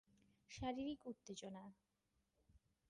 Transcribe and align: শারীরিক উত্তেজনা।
শারীরিক 0.51 1.01
উত্তেজনা। 1.05 1.63